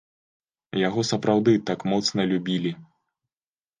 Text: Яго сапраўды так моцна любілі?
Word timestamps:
Яго 0.87 1.01
сапраўды 1.11 1.53
так 1.69 1.79
моцна 1.93 2.21
любілі? 2.33 2.71